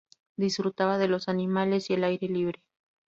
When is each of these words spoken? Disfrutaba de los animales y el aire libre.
Disfrutaba 0.35 0.97
de 0.97 1.07
los 1.07 1.27
animales 1.29 1.91
y 1.91 1.93
el 1.93 2.03
aire 2.03 2.27
libre. 2.27 2.63